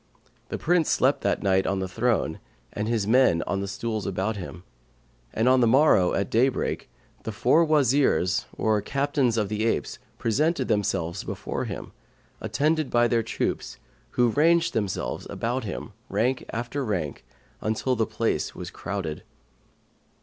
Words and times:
The 0.49 0.57
Prince 0.57 0.89
slept 0.89 1.21
that 1.21 1.43
night 1.43 1.67
on 1.67 1.77
the 1.77 1.87
throne 1.87 2.39
and 2.73 2.87
his 2.87 3.05
men 3.05 3.43
on 3.45 3.61
the 3.61 3.67
stools 3.67 4.07
about 4.07 4.35
him, 4.35 4.63
and 5.31 5.47
on 5.47 5.59
the 5.59 5.67
morrow, 5.67 6.15
at 6.15 6.31
daybreak, 6.31 6.89
the 7.21 7.31
four 7.31 7.63
Wazirs 7.63 8.45
or 8.57 8.81
Captains 8.81 9.37
of 9.37 9.47
the 9.47 9.63
apes 9.63 9.99
presented 10.17 10.67
themselves 10.67 11.23
before 11.23 11.65
him, 11.65 11.91
attended 12.41 12.89
by 12.89 13.07
their 13.07 13.21
troops, 13.21 13.77
who 14.17 14.29
ranged 14.29 14.73
themselves 14.73 15.27
about 15.29 15.65
him, 15.65 15.91
rank 16.09 16.45
after 16.49 16.83
rank, 16.83 17.23
until 17.61 17.95
the 17.95 18.07
place 18.07 18.55
was 18.55 18.71
crowded. 18.71 19.21